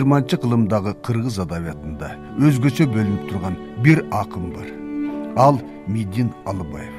[0.00, 2.08] жыйырманчы кылымдагы кыргыз адабиятында
[2.40, 4.68] өзгөчө бөлүнүп турган бир акын бар.
[5.36, 6.94] Ал мидин алыбаев.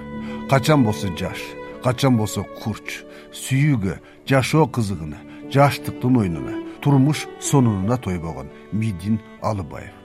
[0.49, 1.39] Качан болсо жаш
[1.83, 3.01] качан болсо курч
[3.33, 3.95] сүйүүгө
[4.29, 5.17] жашоо кызыгына
[5.49, 9.95] жаштыктын оюнуна турмуш сонунуна тойбогон мидин алыбаев.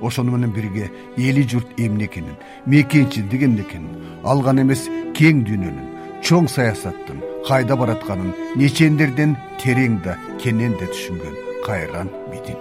[0.00, 2.34] Ошону менен бирге эли журт эмне экенин
[2.66, 3.94] мекенчилдик эмне экенин
[4.24, 11.49] ал гана эмес кең дүйнөнүн чоң саясаттын кайда баратканын нечендерден терең да кенен да түшүнгөн
[11.70, 12.58] кайран мидин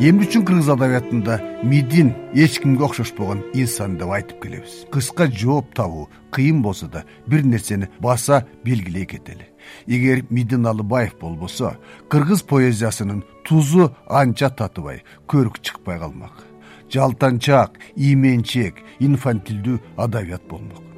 [0.00, 1.36] эмне үчүн кыргыз адабиятында
[1.70, 4.80] мидин эч кимге окшошпогон инсан деп айтып келебиз?
[4.90, 9.46] Кыска жооп табуу кыйын болсо да бир нерсени баса белгилей кетели.
[9.86, 11.76] Эгер мидин алыбаев болбосо
[12.08, 16.46] кыргыз поэзиясынын тузу анча татыбай көрүк чыкпай калмак.
[16.90, 20.89] Жалтанчаак ийменчээк инфантилдүү адабият болмок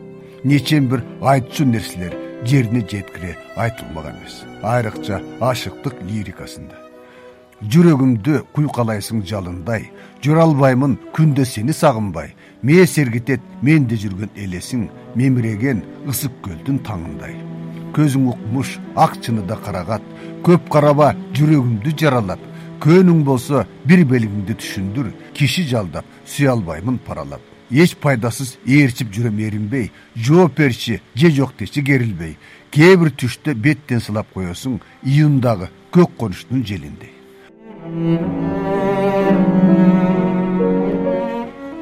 [0.44, 4.42] нечен бир айтчу нерселер жерине жеткире айтылмак эмес.
[4.62, 6.74] Айрыкча ашыктык лирикасында.
[7.62, 9.86] Жүрөгүмдү куйкалайсың жалындай
[10.24, 12.32] жүрө албаймын күндө сени сагынбай
[12.62, 17.38] мээ сергитет менде жүргөн элесиң мемиреген ысык көлдүн таңындай.
[17.94, 20.02] Көзүң укмуш ак чыныда карагат
[20.42, 22.42] көп караба жүрөгүмдү жаралап
[22.82, 29.90] көнүң болсо бир белгиңди түшүндүр киши жалдап сүйө албаймын паралап эч пайдасыз ээрчип жүрөм эринбей
[30.14, 32.36] жооп берчи же жок дечи керилбей.
[32.70, 37.12] Кээ бир түштө беттен сылап коесуң июндагы көк конуштун желиндей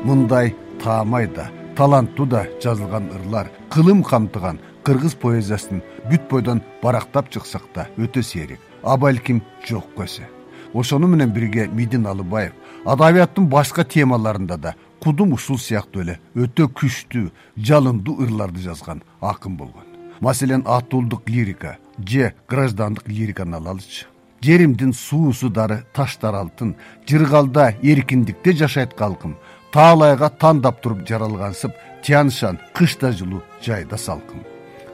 [0.05, 7.69] мындай таамай да таланттуу да жазылган ырлар кылым камтыган кыргыз поэзиясын бүт бойдон барактап чыксак
[7.75, 10.27] да өтө сейрек а балким жокко эсе
[10.75, 12.53] ошону менен бирге мидин алыбаев
[12.85, 16.21] адабияттын башка темаларында да кудум ушул сыяктуу эле.
[16.35, 19.85] Өтө күчтүү жалындуу ырларды жазган акын болгон.
[20.21, 24.07] Маселен атуулдук лирика же граждандык лириканы алалычы
[24.43, 26.75] жеримдин суусу дары таштар алтын
[27.07, 29.37] жыргалда эркиндикте жашайт калкым
[29.73, 31.73] таалайга тандап туруп жаралгансып
[32.05, 34.45] тяншан кышта жылуу жайда салкын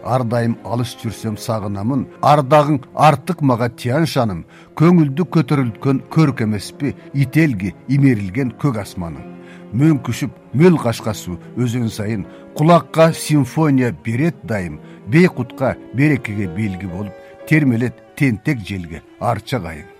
[0.04, 4.44] ар дайым алыс жүрсөм сагынамын ардагың артык мага тяншаным
[4.78, 9.35] көңүлдү көтөрүлткөн көрк эмеспи ителги имерилген көк асманың
[9.72, 17.12] мөңкүшүп мөл кашкасуу өзөн сайын кулакка симфония берет дайым бейкутка берекеге белги болуп
[17.48, 19.96] термелет тентек желге арча кайың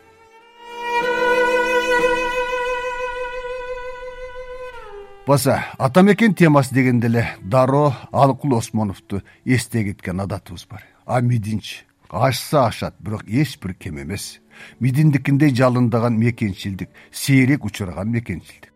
[5.26, 10.84] баса ата мекен темасы дегенде эле дароо алыкул осмоновду эстей кеткен адатыбыз бар.
[11.04, 14.40] А мидинчи ашса ашат бирок эч бир кем эмес.
[14.78, 18.72] Мидиндикиндей жалындаган мекенчилдик сейрек учураган мекенчилдик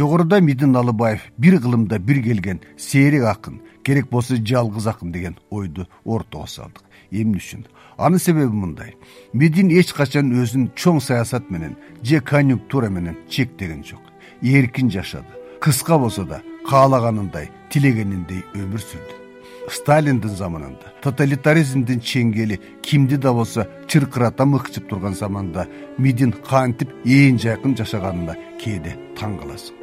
[0.00, 5.86] жогоруда мидин алыбаев бир кылымда бир келген сейрек акын керек болсо жалгыз акын деген ойду
[6.04, 6.84] ортого салдык.
[7.10, 7.66] Эмне үчүн?
[7.98, 8.94] Анын себеби мындай.
[9.32, 14.00] Мидин эч качан өзүн чоң саясат менен же конъюнктура менен чектеген жок.
[14.42, 19.14] Эркин жашады кыска болсо да каалаганындай тилегениндей өмүр сүрдү.
[19.68, 25.66] Сталиндин заманында тоталитаризмдин чеңгели кимди да болсо чыркырата мыкчып турган заманда
[25.98, 29.79] мидин кантип ээн жайкын жашаганына кээде таң каласың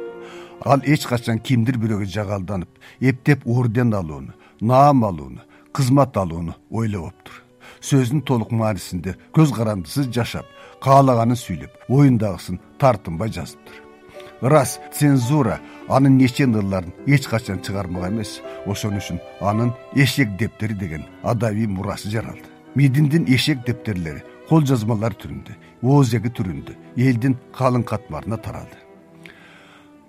[0.64, 2.68] ал эч качан кимдир бирөөгө жагалданып
[3.00, 5.40] эптеп орден алууну наам алууну
[5.72, 7.44] кызмат алууну ойлобоптур.
[7.80, 10.46] Сөздүн толук маанисинде көз карандысыз жашап
[10.82, 13.76] каалаганын сүйлөп оюндагысын тартынбай жазыптыр.
[14.42, 18.40] Ырас цензура анын нечен ырларын эч качан чыгармак эмес.
[18.66, 22.50] Ошон үчүн анын эшек дептери деген адабий мурасы жаралды.
[22.74, 28.87] Мидиндин эшек дептерлери кол жазмалар түрүндө оозеги түрүндө элдин калың катмарына таралды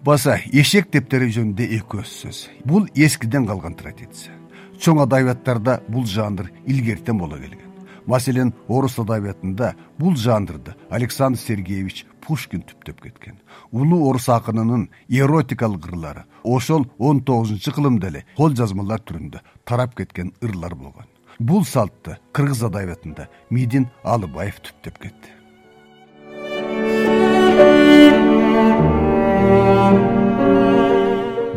[0.06, 2.44] баса эшек дептери жөнүндө эки көз сөз.
[2.66, 4.36] Бул эскиден калган традиция.
[4.80, 7.68] Чоң адабияттарда бул жанр илгертен боло келген.
[8.06, 13.40] Маселен орус адабиятында бул жанрды александр сергеевич пушкин түптөп кеткен.
[13.72, 20.34] Улуу орус акынынын эротикалык ырлары ошол он тогузунчу кылымда эле кол жазмалар түрүндө тарап кеткен
[20.41, 21.06] ырлар болгон.
[21.40, 25.39] Бул салтты кыргыз адабиятында мидин алыбаев түптөп кетти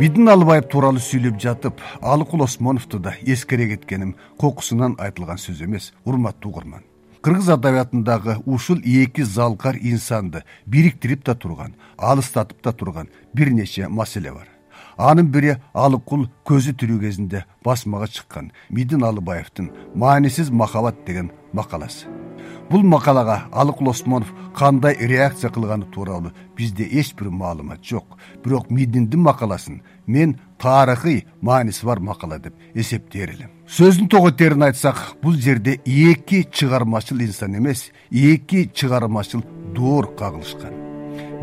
[0.02, 1.82] мидин алыбаев тууралуу сүйлөп жатып
[2.12, 6.82] алыкул осмоновду да эскере кеткеним кокусунан айтылган сөз эмес урматтуу угарман
[7.22, 14.32] кыргыз адабиятындагы ушул эки залкар инсанды бириктирип да турган алыстатып да турган бир нече маселе
[14.32, 14.49] бар.
[14.96, 22.21] Анын бири алыкул көзү тирүү кезинде басмага чыккан мидин алыбаевдин маанисиз махабат деген макаласы
[22.70, 28.04] бул макалага алыкул осмонов кандай реакция кылганы тууралуу бизде эч бир маалымат жок.
[28.44, 35.34] Бирок мидиндин макаласын мен тарыхый мааниси бар макала деп эсептээр элем сөздүн тоготерин айтсак бул
[35.34, 39.42] жерде эки чыгармачыл инсан эмес эки чыгармачыл
[39.74, 40.72] доор кагылышкан.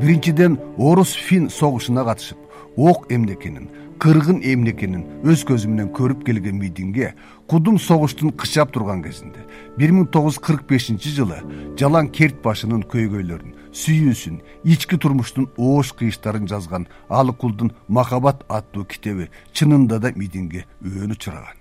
[0.01, 2.37] Биринчиден орус фин согушуна катышып
[2.79, 3.67] ок эмнекенин
[3.99, 7.09] кыргын эмнекенин өз көзү менен көрүп келген мидинге
[7.51, 9.43] кудум согуштун кычап турган кезинде
[9.75, 11.41] бир миң тогуз жүз кырк бешинчи жылы
[11.81, 19.99] жалаң керт башынын көйгөйлөрүн сүйүүсүн ички турмуштун оош кыйыштарын жазган алыкулдун махабат аттуу китеби чынында
[19.99, 21.58] да мидинге өөнү чураган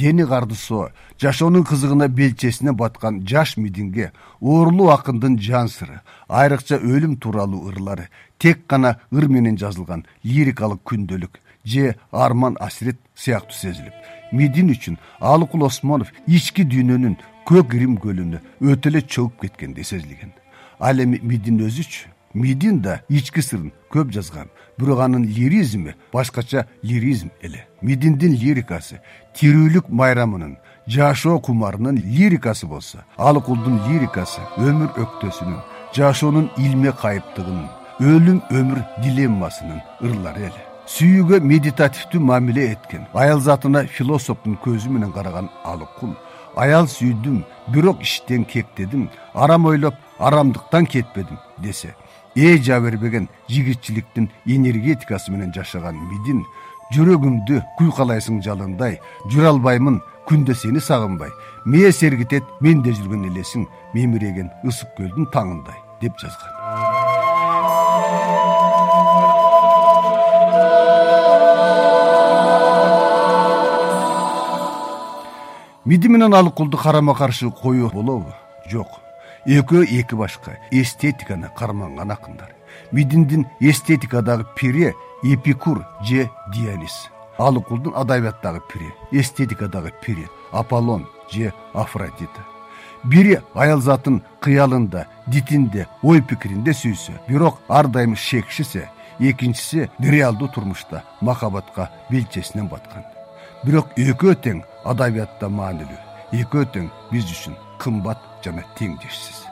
[0.00, 0.90] дени кардысоо
[1.20, 8.08] жашоонун кызыгына белчесине баткан жаш мидинге оорулуу акындын жан сыры айрыкча өлүм тууралуу ырлары
[8.38, 13.94] тек гана ыр менен жазылган лирикалык күндөлүк же арман асирет сыяктуу сезилип
[14.32, 17.16] мидин үчүн алыкул осмонов ички дүйнөнүн
[17.48, 20.34] көк ирим көлүнө өтө эле чөгүп кеткендей сезилген.
[20.78, 24.48] Ал эми мидин өзүчү мидин да ички сырын көп жазган.
[24.78, 27.66] Бирок анын лиризми башкача лиризм эле.
[27.82, 29.00] Мидиндин лирикасы
[29.34, 35.60] тирүүлүк майрамынын жашоо кумарынын лирикасы болсо алыкулдун лирикасы өмүр өктөсүнүн
[35.96, 37.68] жашоонун илме кайыптыгынын
[38.00, 40.64] өлүм өмүр дилеммасынын ырлары эле.
[40.88, 46.14] Сүйүүгө медитативдүү мамиле эткен аял затына философтун көзү менен караган алыкул
[46.56, 47.42] аял сүйдүм
[47.74, 51.94] бирок иштен кектедим арам ойлоп арамдыктан кетпедим десе
[52.38, 56.44] ээ жаа бербеген жигитчиликтин энергетикасы менен жашаган мидин
[56.94, 59.00] жүрөгүмдү куйкалайсың жалындай
[59.32, 59.98] жүрө албаймын
[60.28, 61.30] күндө сени сагынбай.
[61.64, 66.52] Мээ сергитет менде жүргөн элесиң мемиреген ысык көлдүн таңындай деп жазган.
[75.88, 78.34] Миди менен алыкулду карама каршы коюу болобу?
[78.68, 79.07] Жок
[79.48, 82.52] экөө эки башка эстетиканы карманган акындар.
[82.92, 87.08] Мидиндин эстетикадагы пири эпикур же дионис
[87.38, 92.44] алыкулдун адабияттагы пири эстетикадагы пири аполлон же афродита.
[93.04, 101.04] Бири аял затын кыялында дитинде ой пикиринде сүйсө бирок ар дайым шекшисе экинчиси реалдуу турмушта
[101.20, 103.04] махабатка белчесинен баткан.
[103.64, 109.48] Бирок экөө тең адабиятта маанилүү экөө тең биз үчүн кымбат жана теңдешсиз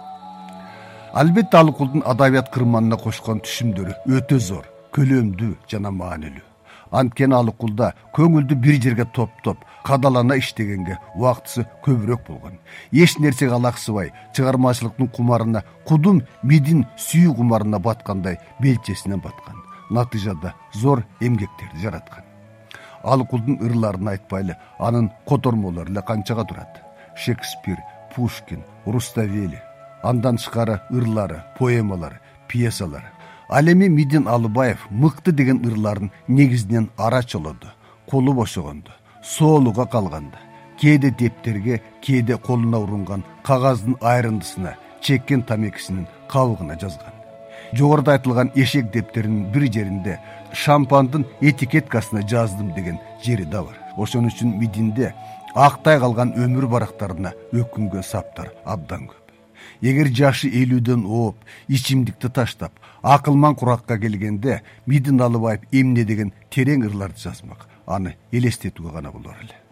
[1.17, 6.45] албетте алыкулдун адабият кырманына кошкон түшүмдөрү өтө зор көлөмдүү жана маанилүү.
[6.93, 12.61] Анткени алыкулда көңүлдү бир жерге топтоп кадалана иштегенге убактысы көбүрөөк болгон.
[12.93, 19.57] Эч нерсеге алаксыбай чыгармачылыктын кумарына кудум мидин сүйүү кумарына баткандай белчесинен баткан.
[19.91, 22.25] Натыйжада зор эмгектерди жараткан.
[23.03, 26.83] Алыкулдун ырларын айтпайлы анын котормолору эле канчага турат?
[27.17, 27.79] Шекспир
[28.17, 29.61] пушкин руставели
[30.03, 33.11] андан тышкары ырлары поэмалары пьесалары.
[33.49, 37.69] Ал эми мидин алыбаев мыкты деген ырларын негизинен ара чолодо
[38.11, 38.91] колу бошогондо
[39.23, 40.39] соолуга калганда
[40.81, 47.15] кээде дептерге кээде колуна урунган кагаздын айрындысына чеккен тамекисинин кабыгына жазган.
[47.73, 50.21] Жогоруда айтылган эшек дептеринин бир жеринде
[50.53, 53.77] шампандын этикеткасына жаздым деген жери да бар.
[53.97, 55.15] Ошон үчүн мидинде
[55.57, 59.33] актай калган өмүр барактарына өкүнгөн саптар абдан көп.
[59.81, 61.37] Эгер жашы элүүдөн ооп
[61.69, 69.13] ичимдикти таштап акылман куракка келгенде мидин алыбаев эмне деген терең ырларды жазмак аны элестетүүгө гана
[69.13, 69.66] болор эле